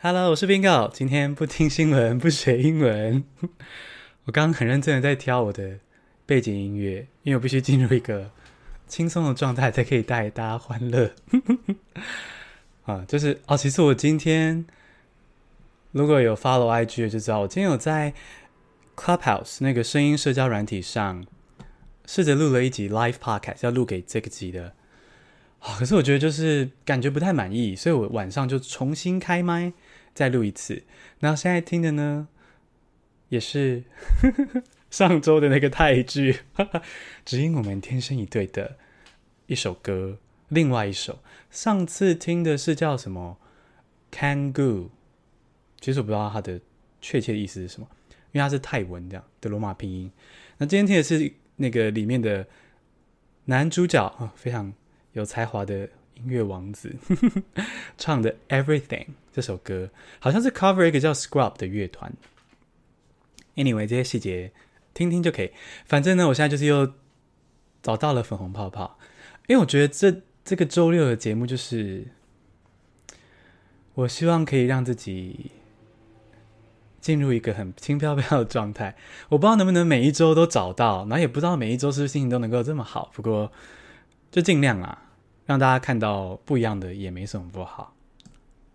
[0.00, 0.86] Hello，我是冰告。
[0.86, 3.24] 今天不听新闻，不学英文。
[4.26, 5.80] 我刚刚很认真的在挑我的
[6.24, 8.30] 背景音乐，因为我必须进入一个
[8.86, 11.16] 轻松的状态，才可以带大家欢乐。
[12.86, 14.64] 啊，就是哦，其实我今天
[15.90, 18.14] 如果有 follow IG 就知道，我今天有在
[18.94, 21.26] Clubhouse 那个声音社交软体上
[22.06, 24.74] 试着录了一集 Live Podcast，要录给这个集的。
[25.58, 29.72] 啊，可是我觉得就是感觉不太满意，所以我晚上就重新开麦。
[30.18, 30.82] 再录一次，
[31.20, 32.26] 然后现在听的呢，
[33.28, 33.84] 也是
[34.90, 36.40] 上周的那个泰剧
[37.24, 38.78] 《只因我们天生一对》的
[39.46, 40.18] 一首歌。
[40.48, 41.20] 另外一首，
[41.52, 43.38] 上次听的是叫什么
[44.18, 44.52] 《Kango》，
[45.80, 46.60] 其实我不知道它的
[47.00, 47.86] 确切意思是什么，
[48.32, 50.10] 因为它是泰文这样的罗马拼音。
[50.56, 52.44] 那今天听的是那个里面的
[53.44, 54.72] 男主角啊，非常
[55.12, 55.88] 有才华的。
[56.18, 56.96] 音乐王子
[57.96, 62.12] 唱的《Everything》这首歌，好像是 cover 一个叫 Scrub 的乐团。
[63.56, 64.52] Anyway，这些细节
[64.94, 65.50] 听听就可以。
[65.84, 66.92] 反正呢，我现在就是又
[67.82, 68.98] 找到了粉红泡泡，
[69.46, 72.06] 因为我觉得这这个周六的节目就是，
[73.94, 75.50] 我希望可以让自己
[77.00, 78.96] 进入一个很轻飘飘的状态。
[79.28, 83.10] 我不知道能不能每一周都找到，然后也不知道每一周是不是心情都能够这么好。
[83.14, 83.50] 不过
[84.30, 85.07] 就尽量啦。
[85.48, 87.96] 让大家看到不一样的也没什么不好，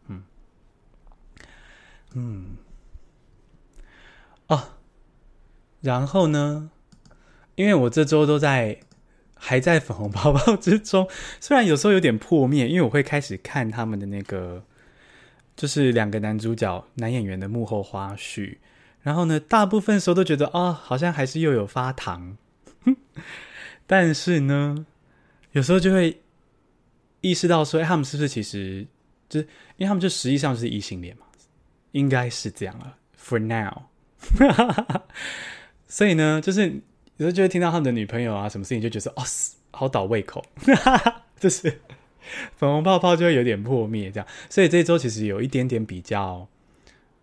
[0.07, 0.23] 嗯。
[2.15, 2.57] 嗯。
[4.47, 4.69] 哦，
[5.81, 6.71] 然后呢，
[7.53, 8.79] 因为我这周都在
[9.35, 11.07] 还在粉红泡泡之中，
[11.39, 14.65] 虽然有时候有点破灭，因为我会开始看他们的那个，
[15.55, 18.57] 就是两个男主角男演员的幕后花絮，
[19.03, 22.35] 然后呢，大部分时候都觉得哦，好像还是又有发糖，
[23.85, 24.87] 但是呢，
[25.51, 26.22] 有时候就会。
[27.23, 28.85] 意识到说，哎，他们是不是其实
[29.29, 31.25] 就是，因为他们就实际上是异性恋嘛，
[31.93, 32.97] 应该是这样了。
[33.17, 33.83] For now，
[35.87, 39.23] 所以呢，就是有时候就会听到他们的女朋友啊，什么事情就觉得哦，
[39.71, 40.43] 好倒胃口，
[41.39, 41.79] 就是
[42.57, 44.27] 粉红泡泡就会有点破灭这样。
[44.49, 46.45] 所以这一周其实有一点点比较，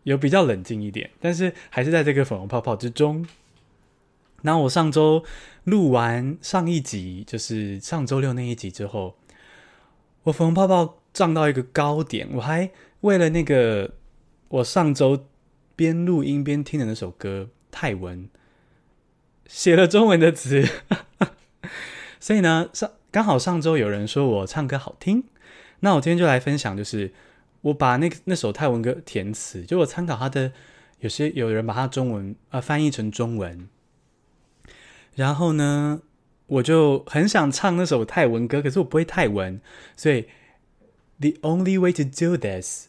[0.04, 3.28] 有比较冷静一点，但是还是在这个粉红泡泡之中。
[4.40, 5.22] 然后我上周
[5.64, 9.14] 录完上一集，就是上周六那一集之后。
[10.24, 12.70] 我粉红泡泡涨到一个高点，我还
[13.00, 13.92] 为了那个
[14.48, 15.26] 我上周
[15.74, 18.28] 边录音边听的那首歌泰文
[19.46, 20.62] 写了中文的词，
[22.20, 25.24] 所以呢，上刚好上周有人说我唱歌好听，
[25.80, 27.12] 那我今天就来分享，就是
[27.62, 30.52] 我把那个那首泰文歌填词，就我参考他的，
[30.98, 33.68] 有些有人把它中文啊、呃、翻译成中文，
[35.14, 36.02] 然后呢。
[36.50, 39.60] 我就很想唱那首泰文歌，可是我不会泰文，
[39.96, 40.26] 所以
[41.20, 42.88] the only way to do this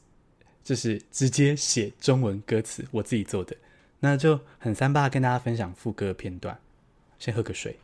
[0.63, 3.55] 就是直接写中文歌词，我自己做的，
[3.99, 6.57] 那就很三八跟大家分享副歌片段。
[7.19, 7.77] 先喝个水。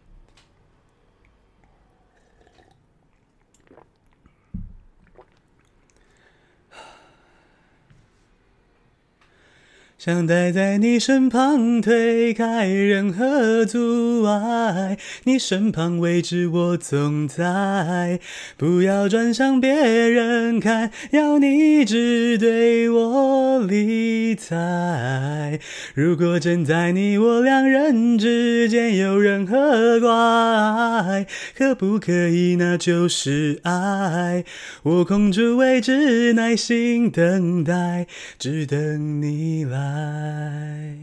[10.08, 14.98] 想待在你身旁，推开任何阻碍。
[15.26, 18.18] 你身旁位置我总在，
[18.56, 25.60] 不要转向别人看，要你只对我理睬。
[25.94, 34.46] 如果真在你我两人之间有任何挂碍，可不可以那就是爱？
[34.84, 38.08] 我空出位置，耐心等待，
[38.40, 39.97] 只等你来。
[39.98, 40.98] 来，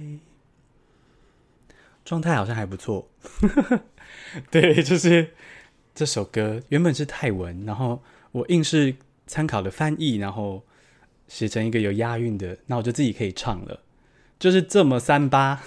[2.04, 3.08] 状态好像还不错。
[4.50, 5.30] 对，就是
[5.94, 8.94] 这首歌原本是泰文，然后我硬是
[9.26, 10.64] 参考了翻译，然后
[11.28, 13.80] 写成一个有押韵的，那我就自己可以唱了，
[14.38, 15.62] 就是这么三八。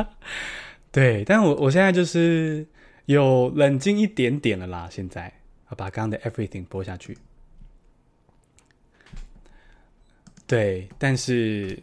[0.92, 2.66] 对，但我我现在就是
[3.06, 4.88] 有冷静一点点了啦。
[4.90, 5.32] 现在
[5.68, 7.16] 我把刚刚的 Everything 播下去。
[10.46, 11.82] 对，但是。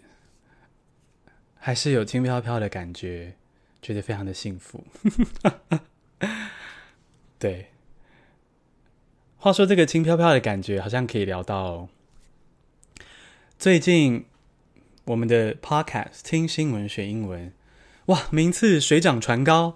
[1.59, 3.33] 还是有轻飘飘的感觉，
[3.81, 4.83] 觉得非常的幸福。
[7.39, 7.68] 对，
[9.38, 11.88] 话说这个轻飘飘的感觉，好像可以聊到
[13.59, 14.25] 最近
[15.06, 17.54] 我们的 Podcast 听新闻学英文，
[18.07, 19.75] 哇，名次水涨船高。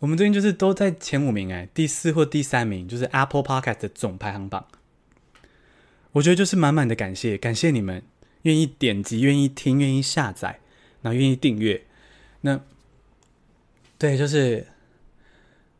[0.00, 4.66] 我们最近就是都在前五名，哎，第四或第三名，就是 Apple Podcast 的总排行榜。
[6.12, 8.02] 我觉得就是满满的感谢，感谢你们
[8.42, 10.60] 愿意点击、愿意听、愿意下载。
[11.02, 11.84] 然后愿意订阅，
[12.40, 12.60] 那
[13.98, 14.66] 对，就是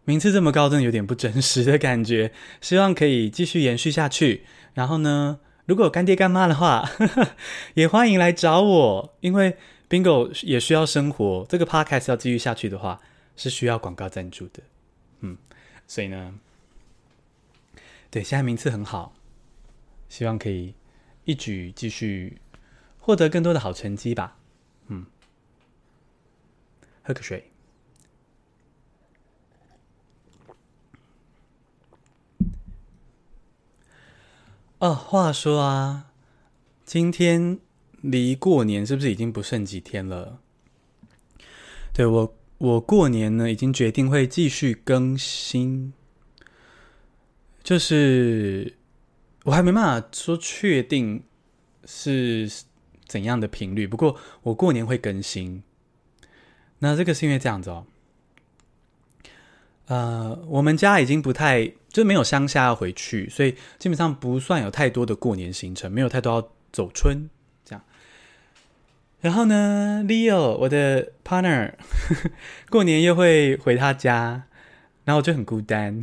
[0.04, 2.32] 名次这么高，真的有点不真实的感觉。
[2.60, 4.44] 希望可以继续延续下去。
[4.74, 7.36] 然后呢，如果有干爹干妈的话，呵 呵
[7.74, 9.56] 也欢迎来找我，因为
[9.88, 11.46] Bingo 也需要生活。
[11.48, 13.00] 这个 Podcast 要继续下去的话，
[13.36, 14.62] 是需要广告赞助的。
[15.20, 15.36] 嗯，
[15.86, 16.34] 所以呢，
[18.10, 19.14] 对，现在名次很好，
[20.08, 20.74] 希望可以
[21.24, 22.38] 一举继续
[22.98, 24.36] 获得更多的好成绩吧。
[27.08, 27.50] 喝口水。
[34.80, 36.12] 哦，话说啊，
[36.84, 37.60] 今天
[38.02, 40.42] 离过年是不是已经不剩几天了？
[41.94, 45.94] 对，我，我过年呢已经决定会继续更新，
[47.62, 48.76] 就是
[49.44, 51.24] 我还没办法说确定
[51.86, 52.46] 是
[53.06, 55.62] 怎样的频率，不过我过年会更新。
[56.80, 57.86] 那这个是因为这样子哦。
[59.86, 67.30] 呃，我们家已经不太就没有乡下要回去，所以基本上不算有太多的过年行程，没有太多要走春
[67.64, 67.82] 这样。
[69.22, 71.72] 然后呢，Leo 我的 partner
[72.68, 74.44] 过年又会回他家，
[75.04, 76.02] 然后就很孤单。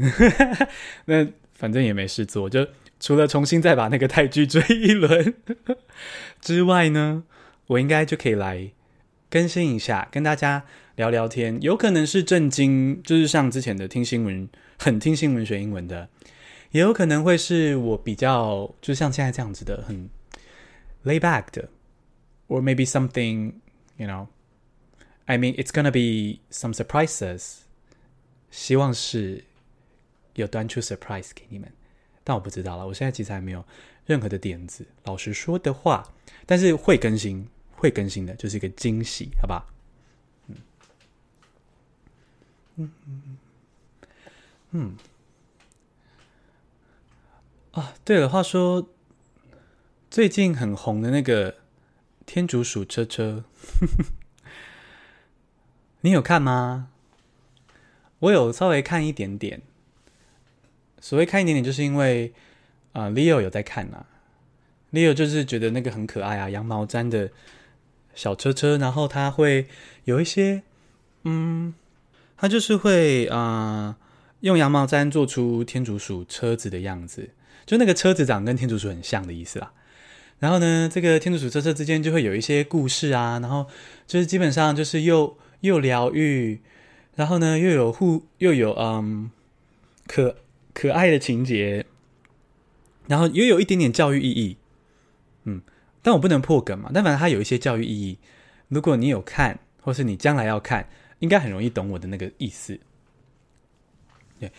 [1.05, 2.67] 那反正也没事做，就
[2.99, 5.35] 除了重新再把那个泰剧追一轮
[6.41, 7.23] 之外呢，
[7.67, 8.71] 我应该就可以来
[9.35, 10.63] 更新一下，跟大家。
[10.95, 14.47] 聊聊天，有可能是震惊，就是像之前的听新闻，
[14.79, 16.07] 很听新闻学英文的，
[16.71, 20.09] 也有可能会是我比较，就像现在这样子的，很
[21.03, 21.67] lay back 的
[22.47, 27.55] ，or maybe something，you know，I mean it's gonna be some surprises，
[28.49, 29.43] 希望是
[30.35, 31.69] 有端出 surprise 给你们，
[32.23, 33.65] 但我不知道了，我现在其实还没有
[34.05, 36.13] 任何的点子，老实说的话，
[36.45, 39.65] 但是会更新，会更新的，就是一个惊喜，好吧？
[42.77, 43.37] 嗯嗯
[44.71, 44.97] 嗯
[47.71, 48.89] 啊，对了，话说
[50.09, 51.55] 最近很红的那个
[52.25, 53.45] 天竺鼠车车，
[56.01, 56.89] 你有看吗？
[58.19, 59.61] 我有稍微看一点点。
[60.99, 62.33] 所谓看一点点，就是因为
[62.93, 64.07] 啊、，Leo 有在看啊。
[64.91, 67.29] Leo 就是觉得那个很可爱啊，羊毛毡的
[68.15, 69.67] 小车车，然后它会
[70.05, 70.63] 有一些
[71.23, 71.75] 嗯。
[72.37, 73.95] 它就是会啊、
[74.41, 77.29] 用羊毛毡做出天竺鼠车子的样子，
[77.65, 79.71] 就那个车子长跟天竺鼠很像的意思啦。
[80.39, 83.67] 然后呢，这个天竺鼠车车之间就会有一些故事啊，然后
[84.05, 86.59] 就是基本上就是又又疗愈，
[87.15, 89.31] 然后呢又有互又有嗯
[90.05, 90.35] 可
[90.73, 91.85] 可爱的情节，
[93.07, 94.57] 然后又有一点点教育意义。
[95.45, 95.61] 嗯，
[96.05, 98.19] 但我不能破梗嘛，但反正它有一些教育意义。
[98.67, 100.87] 如果你有看，或是你将来要看。
[101.19, 102.77] 应该很容易懂我的那个意思。
[104.37, 104.51] 对，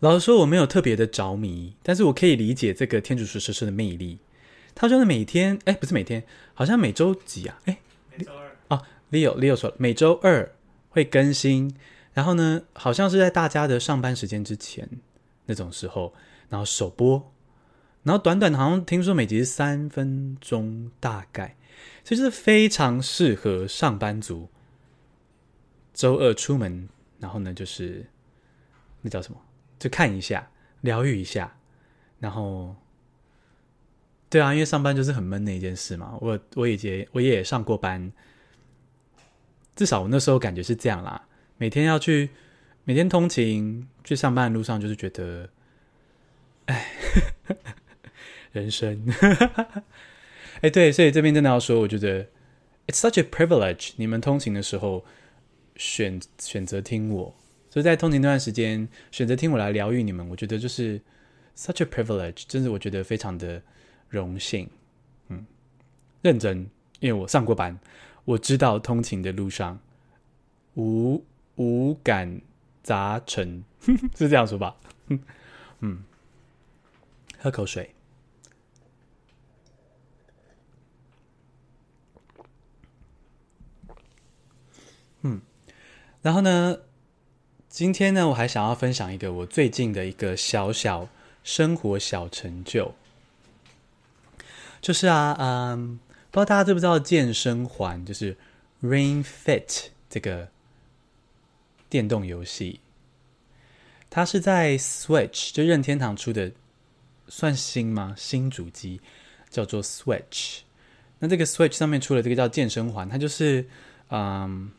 [0.00, 4.18] 老实说我没有特别的着迷，但是我可以理解这个天竺鼠车车的魅力。
[4.74, 7.60] 他说的每天，哎，不是每天，好像每周几啊？
[7.66, 7.78] 哎，
[8.16, 8.82] 每周二啊。
[9.12, 10.52] Leo Leo 说每周二
[10.88, 11.74] 会更新，
[12.12, 14.86] 然后呢，好像是在大家的上班时间之前
[15.46, 16.12] 那种时候，
[16.48, 17.32] 然后首播，
[18.02, 21.56] 然后短短好像听说每集是三分钟，大概，
[22.02, 24.48] 所以是非常适合上班族。
[25.92, 26.88] 周二出门，
[27.18, 28.06] 然后呢，就是
[29.02, 29.38] 那叫什么？
[29.78, 30.50] 就看一下，
[30.80, 31.54] 疗愈一下，
[32.18, 32.74] 然后，
[34.30, 36.16] 对啊，因为上班就是很闷的一件事嘛。
[36.20, 38.10] 我我以前我也上过班，
[39.76, 41.26] 至少我那时候感觉是这样啦。
[41.58, 42.30] 每天要去，
[42.84, 45.50] 每天通勤去上班的路上，就是觉得，
[46.66, 46.94] 哎，
[48.52, 49.04] 人生，
[50.62, 52.24] 哎，对，所以这边真的要说，我觉得
[52.86, 53.92] it's such a privilege。
[53.96, 55.04] 你们通勤的时候。
[55.76, 57.34] 选选择听我，
[57.70, 61.00] 所以在通勤那段时间选择听我来疗愈你们，我觉得就是
[61.56, 63.62] such a privilege，真是我觉得非常的
[64.10, 64.68] 荣幸。
[65.28, 65.46] 嗯，
[66.20, 67.80] 认真，因为我上过班，
[68.26, 69.80] 我知道通勤的路上
[70.74, 72.42] 无无感
[72.82, 73.64] 杂陈，
[74.14, 74.76] 是这样说吧？
[75.80, 76.04] 嗯，
[77.38, 77.94] 喝口水。
[85.22, 85.40] 嗯。
[86.22, 86.80] 然后呢，
[87.68, 91.08] 今天呢，我还想要分享一个我最近的一个小小
[91.42, 92.92] 生活小成就，
[94.82, 95.98] 就是啊，嗯，
[96.30, 98.36] 不知道大家知不知道健身环，就是
[98.82, 100.48] Rain Fit 这个
[101.88, 102.80] 电动游戏，
[104.10, 106.52] 它是在 Switch 就任天堂出的，
[107.28, 108.14] 算新吗？
[108.18, 109.00] 新主机
[109.48, 110.58] 叫做 Switch。
[111.20, 113.66] 那这个 Switch 上面出了这个叫健身环，它就是
[114.10, 114.72] 嗯。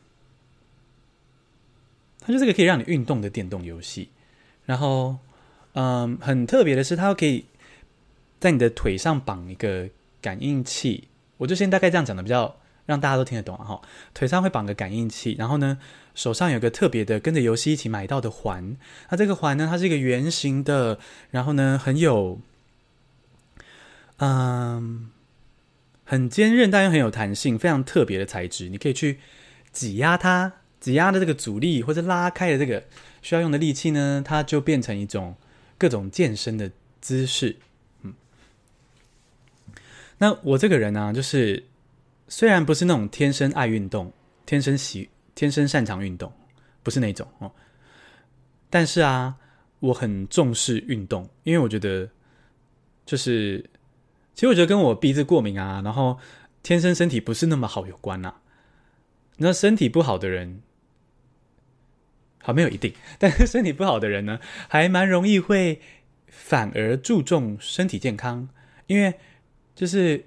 [2.22, 4.10] 它就是个可以让你运动的电动游戏，
[4.66, 5.18] 然后，
[5.74, 7.46] 嗯，很特别的是，它可以
[8.40, 9.90] 在你的腿上绑一个
[10.22, 13.66] 感应器，我就先大概这样讲的，比较让大家都听得懂啊。
[13.66, 13.82] 哈，
[14.13, 15.80] 腿上会绑个感应器，然后呢，
[16.13, 18.78] 手上有个特别的跟着游戏一起买到的环。
[19.10, 21.00] 那这个环呢，它是一个圆形的，
[21.32, 22.40] 然后呢，很有，
[24.18, 25.10] 嗯，
[26.04, 28.70] 很坚韧但又很有弹性，非常特别的材质。
[28.70, 29.20] 你可以去
[29.72, 32.84] 挤压它，挤压的这个阻力或者拉开的这个
[33.22, 35.34] 需要用的力气呢，它就变成一种
[35.78, 36.70] 各种健身的
[37.00, 37.56] 姿势。
[38.02, 38.14] 嗯，
[40.18, 41.64] 那我这个人呢、啊，就是
[42.28, 44.12] 虽然不是那种天生爱运动、
[44.46, 46.34] 天生喜、天生擅长运动，
[46.84, 47.50] 不是那种哦，
[48.70, 49.38] 但是啊，
[49.80, 52.10] 我很重视运动，因为我觉得
[53.06, 53.70] 就是。
[54.34, 56.18] 其实我觉得跟我鼻子过敏啊，然后
[56.64, 58.36] 天生身体不是那么好有关呐、
[59.38, 60.62] 那身体不好的人，
[62.42, 65.82] 好没有一定， 但是身体不好的人呢，还蛮容易会
[66.28, 68.50] 反而注重身体健康，
[68.88, 69.14] 因为
[69.76, 70.26] 就是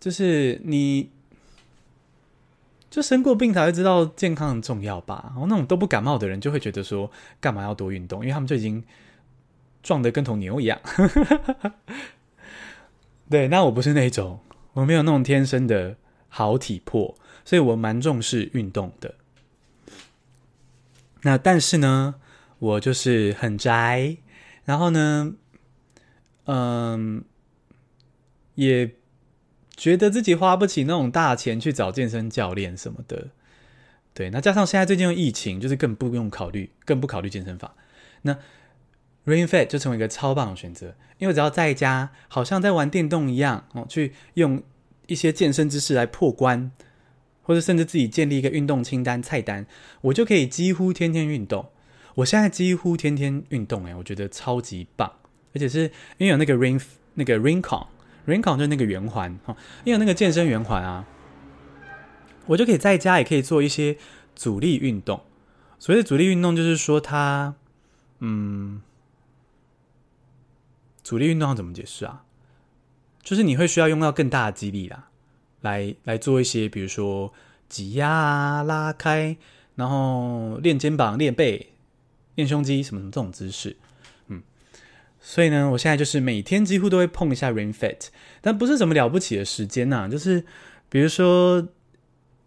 [0.00, 1.10] 就是你
[2.90, 5.24] 就生过病才会知道健康很重要吧。
[5.30, 8.20] 然后那种都不感冒的人就会觉得说，干嘛要多运动？
[8.20, 8.84] 因为他们就已经
[9.82, 10.80] 壮得跟头牛一样。
[13.28, 14.38] 对，那我不是那种，
[14.74, 15.96] 我没有那种天生的
[16.28, 19.14] 好体魄，所以我蛮重视运动的。
[21.24, 22.14] 那但是呢，
[22.58, 24.16] 我就是很宅，
[24.64, 25.34] 然后呢，
[26.44, 27.24] 嗯，
[28.54, 28.94] 也
[29.76, 33.28] 觉得自己花不起那种大钱去找健身教练什么的。
[34.14, 37.72] 对，那加上现在最近的疫情，就是更不用考虑，更不考虑健身房。
[38.22, 38.34] 那
[39.26, 44.62] Rain Fit 就成为一个超棒的选择，因为只要在家，好像在玩电动一样哦，去用
[45.06, 46.70] 一些健身知识来破关，
[47.44, 49.64] 或者甚至自己建立一个运动清单菜单，
[50.00, 51.70] 我就可以几乎天天运动。
[52.16, 55.12] 我现在几乎天天运动，诶，我觉得超级棒，
[55.54, 55.84] 而且是
[56.18, 56.82] 因为有那个 Ring
[57.14, 61.06] 那个 Ringcon，Ringcon 就是那个圆环哈，因为有那个健身圆环啊，
[62.46, 63.96] 我就可以在家也可以做一些
[64.34, 65.22] 阻力运动。
[65.78, 67.54] 所谓的阻力运动，就是说它，
[68.18, 68.82] 嗯。
[71.02, 72.24] 阻力运动要怎么解释啊？
[73.22, 75.10] 就是你会需要用到更大的肌力啦，
[75.64, 77.32] 来来做一些，比如说
[77.68, 79.36] 挤压啊、拉开，
[79.74, 81.72] 然后练肩膀、练背、
[82.36, 83.76] 练胸肌什么什么这种姿势。
[84.28, 84.42] 嗯，
[85.18, 88.08] 所以呢，我现在就是每天几乎都会碰一下 RainFit，
[88.40, 90.44] 但不是什么了不起的时间呐、啊，就是
[90.88, 91.66] 比如说，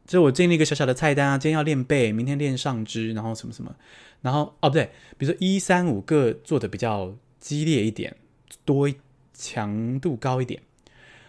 [0.06, 3.76] 就我建立一个小小的菜单啊，今天要练背，明天练上肢，然后什么什么，
[4.22, 8.16] 然后哦不对，比如说一三五个做的比较激烈一点。
[8.64, 8.90] 多
[9.34, 10.62] 强度高一点，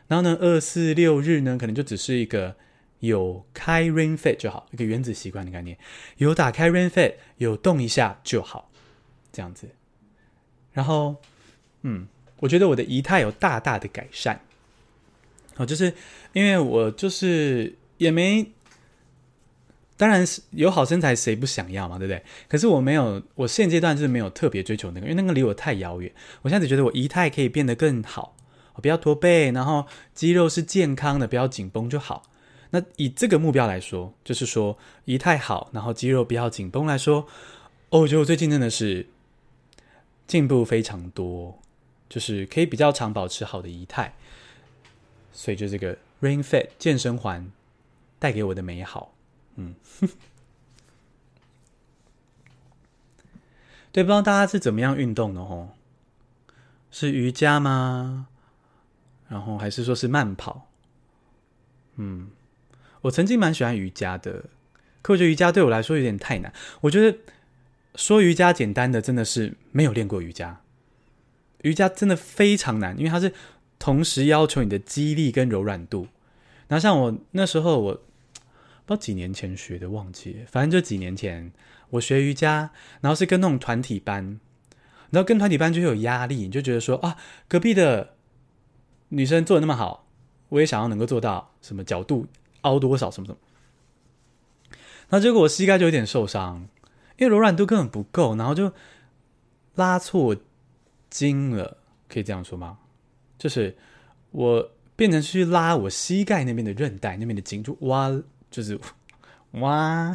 [0.08, 2.56] 然后呢，二四六日呢，可能就只是一个
[3.00, 5.78] 有开 rain Fit 就好，一个原子习惯的概念，
[6.16, 8.70] 有打开 rain Fit，有动一下就好，
[9.30, 9.68] 这样子。
[10.72, 11.16] 然后，
[11.82, 12.08] 嗯，
[12.40, 14.40] 我觉得我的仪态有大大的改善，
[15.56, 15.92] 哦，就是
[16.32, 18.50] 因为我就是也没。
[19.98, 22.22] 当然是有好身材，谁不想要嘛，对不对？
[22.46, 26.14] 可是我没有，我现阶段是没有特别追求那个，因为那个离我太遥远。
[26.42, 28.36] 我现在只觉得我仪态可以变得更好，
[28.80, 32.22] 不要驼背，然后肌肉是健康的，不要紧绷就好。
[32.70, 37.26] 那以这个目标来说，就是说仪态好，然后肌肉不要紧绷来说，
[37.90, 39.06] 哦，我觉得我最近真的是
[40.26, 41.58] 进步非常多，
[42.08, 44.14] 就是可以比较常保持好的仪态。
[45.32, 47.50] 所以就这个 Rain Fit 健身环
[48.18, 49.14] 带给我的美好。
[49.56, 49.74] 嗯，
[53.92, 55.70] 对，不知道大家是怎么样运动的哦？
[56.90, 58.28] 是瑜伽吗？
[59.28, 60.68] 然后还是说是慢跑？
[61.96, 62.30] 嗯，
[63.02, 64.44] 我曾经蛮喜欢瑜伽的，
[65.02, 66.52] 可我觉得瑜伽对我来说有点太难。
[66.80, 67.18] 我觉得
[67.94, 70.60] 说瑜伽简单的，真的是没有练过瑜伽。
[71.62, 73.32] 瑜伽真的非常难，因为它是
[73.78, 76.08] 同时要求你的肌力跟柔软度。
[76.66, 78.02] 然后像我那时候我。
[78.86, 80.46] 不知道几年前学的，忘记了。
[80.50, 81.52] 反正就几年前，
[81.90, 82.70] 我学瑜伽，
[83.02, 84.40] 然后是跟那种团体班，
[85.10, 87.18] 然后跟团体班就会有压力，你就觉得说啊，
[87.48, 88.14] 隔壁的
[89.08, 90.06] 女生做的那么好，
[90.48, 92.26] 我也想要能够做到，什么角度
[92.62, 93.38] 凹多少什么什么。
[95.10, 96.68] 那结果我膝盖就有点受伤，
[97.16, 98.72] 因为柔软度根本不够，然后就
[99.74, 100.36] 拉错
[101.10, 102.78] 筋了，可以这样说吗？
[103.38, 103.76] 就是
[104.30, 108.22] 我变成去拉我膝盖那边的韧带那边的筋，就哇。
[108.50, 108.80] 就是
[109.60, 110.10] 哇，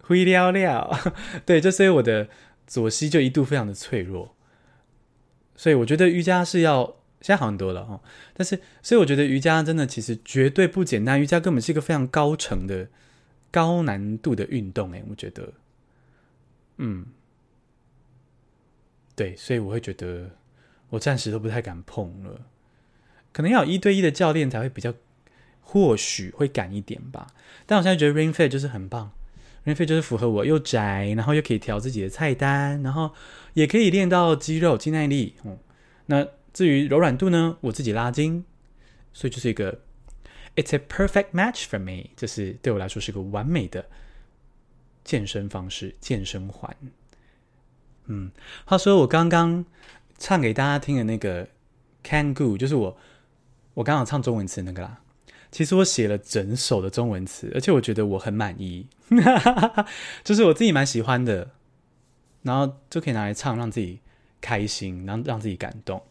[0.00, 0.96] 灰溜溜，
[1.44, 2.26] 对，就所以我的
[2.66, 4.34] 左膝就一度非常的脆弱，
[5.54, 6.96] 所以我觉得瑜伽是要
[7.26, 8.00] 现在好很多了哦，
[8.34, 12.86] 但是所以我觉得瑜伽真的其实绝对不简单，瑜伽根本是一个非常高程的
[13.50, 15.52] 高难度的运动诶，我觉得，
[16.76, 17.06] 嗯，
[19.16, 20.30] 对，所以我会觉得
[20.90, 22.42] 我暂时都不太敢碰了。
[23.32, 24.94] 可能要有一对一的教练才会比较，
[25.60, 27.26] 或许会敢一点吧。
[27.66, 29.10] 但我现在觉得 Ring Fit 就是很棒
[29.64, 33.12] ，Ring Fit 就是符合我又窄，然后又可以调自己的菜单，然后
[33.54, 35.34] 也可以练到肌肉肌耐力。
[35.44, 35.58] 嗯，
[36.06, 38.42] 那至于柔软度呢，我自己拉筋，
[39.12, 39.82] 所以就是一个
[40.54, 43.84] It's a perfect match for me，这是对我来说是一个完美的
[45.04, 46.74] 健身方式，健身环。
[48.06, 48.30] 嗯，
[48.64, 49.66] 话说我刚刚
[50.16, 51.46] 唱给大家听的那个
[52.02, 52.96] Kangoo，就是我
[53.74, 55.02] 我刚刚唱中文词那个啦。
[55.50, 58.86] 其实我写了整首的中文词，而且我觉得我很满意，
[60.24, 61.50] 就是我自己蛮喜欢的，
[62.40, 64.00] 然后就可以拿来唱，让自己
[64.40, 66.02] 开心，然后让自己感动，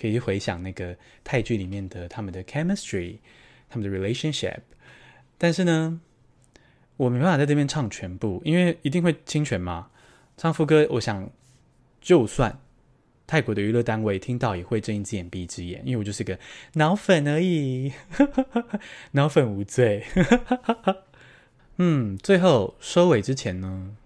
[0.00, 3.18] 可以去回想那个泰剧里面的他们的 chemistry，
[3.68, 4.58] 他们的 relationship。
[5.38, 6.00] 但是呢，
[6.96, 9.90] 我没办法在这边唱全部，因为一定会侵权嘛。
[10.36, 11.30] 唱副歌，我想
[12.00, 12.58] 就算
[13.26, 16.38] 泰国的娱乐单位听到也会睁一只眼闭一只眼，因为我就是个
[16.74, 17.92] 脑粉而已，
[19.12, 20.04] 脑粉无罪。
[21.78, 23.96] 嗯，最后收尾之前呢，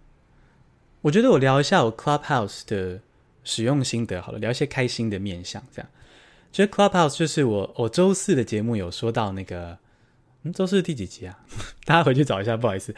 [1.03, 3.01] 我觉得我聊一下我 Clubhouse 的
[3.45, 5.91] 使用心得好了，聊一些开心的面向，这样。
[6.53, 9.79] 觉得 Clubhouse 就是我我周四的节目有说到那个，
[10.43, 11.39] 嗯，周四第几集啊？
[11.87, 12.95] 大家回去找一下，不好意思。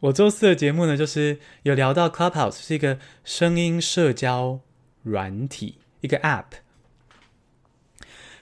[0.00, 4.58] 我周四的节目呢，就是有聊到 Clubhouse 是一个声音社交
[5.04, 6.44] 软体，一个 App。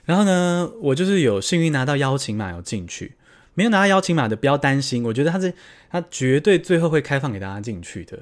[0.05, 3.15] 然后呢，我就是有幸运拿到邀请码，有进去。
[3.53, 5.53] 没有拿到邀请码的，不要担心，我觉得他是
[5.91, 8.17] 他绝对最后会开放给大家进去的。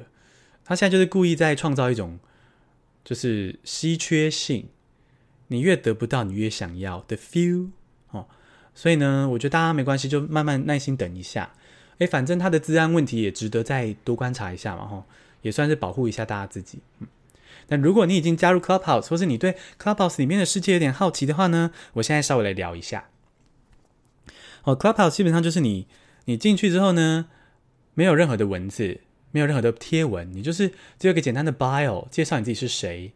[0.66, 2.20] 他现在就是故意在创造一种
[3.10, 4.68] 就是稀缺性，
[5.48, 7.70] 你越得不到，你越想要的 feel
[8.12, 8.28] 哦。
[8.76, 11.52] 所以呢，我觉得大家没关系，就慢慢耐心等一下。
[11.98, 15.06] 诶，反正他的治安问题也值得再多观察一下嘛，吼，
[15.42, 16.82] 也算是保护一下大家自己。
[17.00, 17.08] 嗯，
[17.66, 23.10] 但如果你已经加入 Clubhouse，或是你对 Clubhouse 里面的世界有点好奇的话呢，我现在稍微来聊一下。
[24.66, 25.88] 哦，Clubhouse 基本上就是你，
[26.26, 27.26] 你进去之后呢，
[27.96, 33.12] 没有任何的文字，没有任何的贴文，你就是只有一个简单的 bio，介绍你自己是谁，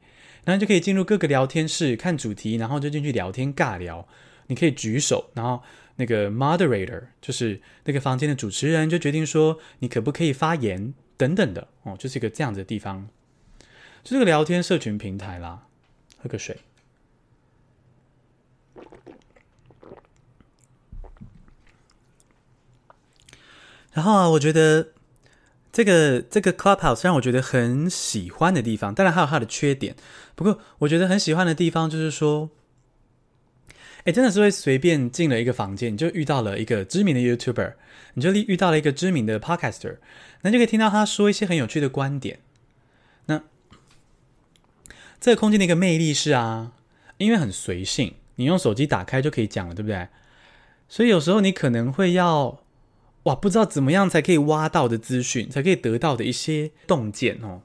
[0.46, 4.08] 然后就可以进入各个聊天室看主题，然后就进去聊天尬聊。
[4.48, 5.62] 你可以举手，然后。
[5.96, 13.08] 那个 moderator 就是那个房间的主持人，就决定说你可不可以发言等等的哦，就是一个这样子的地方，
[14.04, 15.68] 就是个聊天社群平台啦。
[16.18, 16.58] 喝个水。
[23.92, 24.93] 然后啊，我觉得
[25.74, 29.98] 这个这个 Clubhouse 让我觉得很喜欢的地方，当然还有它的缺点，
[30.36, 32.52] 不过我觉得很喜欢的地方就是说。
[34.06, 37.76] 哎，真的是会随便进了一个房间，你就遇到了一个知名的 YouTuber，
[38.16, 39.96] 你就遇到了一个知名的 Podcaster，
[40.42, 42.40] 那就可以听到他说一些很有趣的观点。
[43.28, 43.44] 那
[45.22, 46.74] 这个空间的一个魅力是啊，
[47.18, 50.10] 因为很随性，你用手机打开就可以讲了，对不对？
[50.90, 52.62] 所以有时候你可能会要
[53.24, 57.62] 哇，不知道怎么样才可以挖到的资讯，才可以得到的一些洞见哦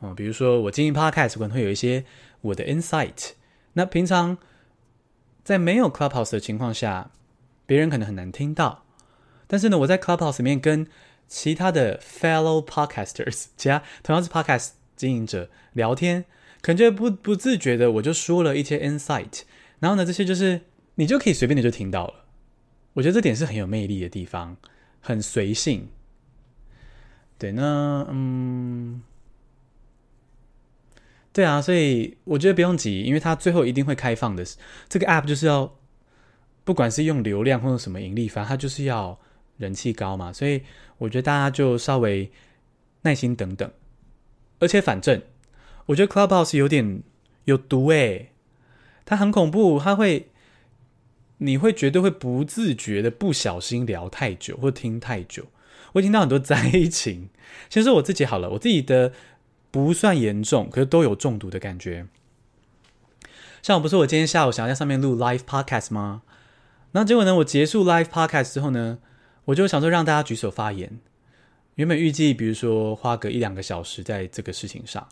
[0.00, 2.04] 哦，比如说我经营 Podcast 可能会有一些
[2.40, 3.32] 我的 insight，
[3.74, 4.38] 那平常。
[5.44, 7.12] 在没有 Clubhouse 的情况下，
[7.66, 8.84] 别人可能很难听到。
[9.46, 10.88] 但是呢，我在 Clubhouse 里面跟
[11.28, 16.24] 其他的 fellow podcasters， 其他同样是 podcast 经营者聊天，
[16.62, 19.42] 可能就不不自觉的我就说了一些 insight。
[19.78, 20.62] 然后呢，这些就是
[20.96, 22.25] 你就可以随便的就听到了。
[22.96, 24.56] 我觉得这点是很有魅力的地方，
[25.00, 25.88] 很随性。
[27.38, 29.02] 对呢，嗯。
[31.30, 34.42] 对啊，所以我觉得不用急，因为它最后一定会开放的。
[34.88, 35.76] 这个 app 就是要，
[36.64, 39.20] 不管是用流量或者什么盈利，反正它就是要
[39.58, 40.32] 人气高嘛。
[40.32, 40.62] 所以
[40.96, 42.32] 我觉得大家就稍微
[43.02, 43.70] 耐心等等。
[44.58, 45.20] 而且反正
[45.84, 47.02] 我觉得 Clubhouse 有点
[47.44, 48.30] 有毒诶，
[49.04, 50.30] 它很恐怖，它会，
[51.38, 55.46] 你会绝对会不自觉的不小心聊太久或听太久。
[55.92, 57.28] 我听到很多灾情，
[57.70, 59.12] 先说我自己好了，我自己的。
[59.68, 62.06] 不算严重，可是都有中毒的感觉。
[63.60, 66.22] 像我不是我今天下午想要在上面录 live podcast 吗？
[66.92, 68.96] 那结果呢，我结束 live podcast 之后呢，
[69.44, 70.98] 我就想说让大家举手发言。
[71.74, 75.06] 原本预计比如说花个一两个小时在这个事情上，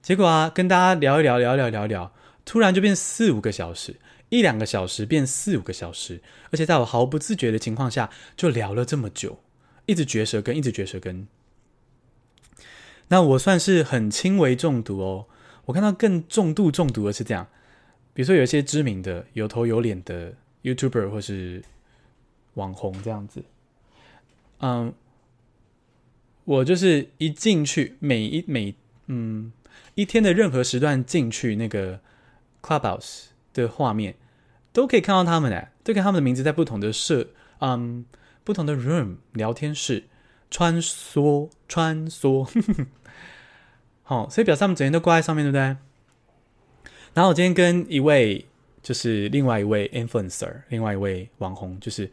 [0.00, 2.12] 结果啊，跟大家聊一聊，聊一聊，聊聊，
[2.44, 3.94] 突然就变四五个小时，
[4.32, 9.40] 一两个小时变四五个小时，而且在我毫不自觉的情况下就聊了这么久，
[9.84, 11.28] 一直嚼舌根，一直嚼舌根。
[13.08, 15.26] 那我算是很轻微中毒哦。
[15.66, 17.46] 我看到更重度中毒的是这样，
[18.14, 21.62] 比如说有一些知名的有头有脸的 YouTuber 或是
[22.54, 23.44] 网红这样子，
[24.60, 24.94] 嗯，
[26.44, 28.74] 我就是一进去，每一每
[29.08, 29.52] 嗯
[29.94, 32.00] 一天的任何时段进去那个
[32.62, 34.16] Clubhouse 的画面，
[34.72, 37.28] 都可以看到他们的，都看他们的名字在不同的社，
[37.60, 38.04] 嗯，
[38.44, 40.04] 不同的 room 聊天室
[40.50, 42.48] 穿梭穿梭，
[44.02, 45.60] 好，所以表示他们整天都挂在上面，对不对？
[47.14, 48.46] 然后我今天跟一位
[48.82, 52.10] 就是另外一位 influencer，另外一位网红，就是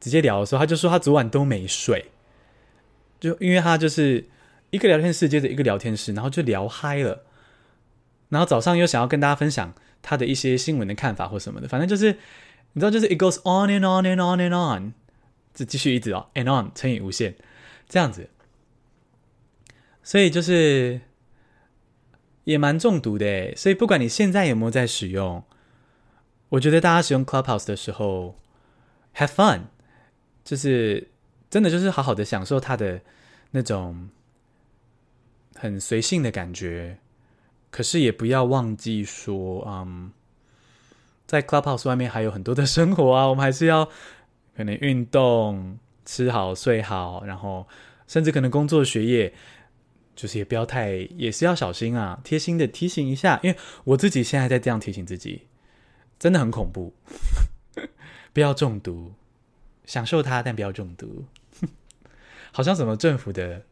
[0.00, 2.10] 直接聊的时候，他就说他昨晚都没睡，
[3.20, 4.26] 就因为他就是。
[4.72, 7.24] 一个聊天室接着一个聊天室，然后就聊嗨了。
[8.30, 12.18] 然后早上又想要跟大家分享他的一些新闻的看法或什么的，反正就是
[12.72, 14.92] 你知道，就是 it goes on and on and on and on，
[15.54, 17.34] 就继续一直哦，and on 乘以无限
[17.88, 18.28] 这样子。
[20.02, 21.00] 所以就是
[22.44, 23.54] 也蛮中毒的。
[23.56, 25.42] 所以不管你现在有没有在使用，
[26.50, 28.36] 我觉得大家使用 Clubhouse 的时候
[29.14, 29.60] have fun，
[30.44, 31.08] 就是
[31.48, 33.00] 真的就是好好的享受它的
[33.52, 34.10] 那种。
[35.54, 36.98] 很随性的感觉，
[37.72, 40.12] 可是也不要忘记说，嗯，
[41.26, 43.88] 在 Clubhouse 外面还有很多的生活啊， 我们还是要
[44.54, 47.66] 可能运动、吃好、睡好，然后
[48.06, 49.32] 甚至可能工作、学业，
[50.14, 55.46] 就是也不要太，也是要小心啊，贴心的提醒一下，因为我自己现在在这样提醒自己，
[56.18, 56.94] 真的很恐怖，
[58.32, 59.14] 不要中毒，
[59.86, 61.24] 享受它，但不要中毒，
[62.52, 63.62] 好像什么政府的。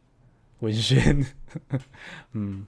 [0.61, 1.25] 文宣，
[2.33, 2.67] 嗯，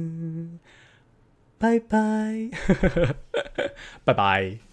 [1.61, 2.49] 拜拜，
[4.03, 4.70] 拜拜。